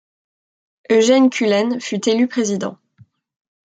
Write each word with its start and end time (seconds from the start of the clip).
Eugene 0.89 1.29
Cullen 1.29 1.79
fut 1.79 2.09
élu 2.09 2.27
président. 2.27 2.75